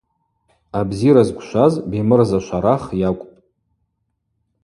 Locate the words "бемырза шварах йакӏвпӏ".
1.89-3.35